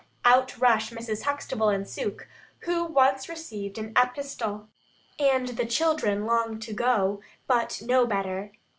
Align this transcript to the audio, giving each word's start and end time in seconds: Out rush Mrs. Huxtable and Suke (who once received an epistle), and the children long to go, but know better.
Out 0.25 0.57
rush 0.57 0.89
Mrs. 0.89 1.25
Huxtable 1.25 1.69
and 1.69 1.87
Suke 1.87 2.27
(who 2.61 2.85
once 2.85 3.29
received 3.29 3.77
an 3.77 3.93
epistle), 3.95 4.67
and 5.19 5.49
the 5.49 5.65
children 5.67 6.25
long 6.25 6.57
to 6.61 6.73
go, 6.73 7.21
but 7.45 7.83
know 7.83 8.07
better. 8.07 8.51